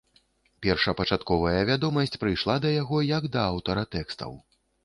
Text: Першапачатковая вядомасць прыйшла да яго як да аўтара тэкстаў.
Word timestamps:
Першапачатковая 0.65 1.59
вядомасць 1.71 2.17
прыйшла 2.25 2.57
да 2.67 2.73
яго 2.81 3.05
як 3.11 3.31
да 3.37 3.47
аўтара 3.53 3.83
тэкстаў. 3.99 4.31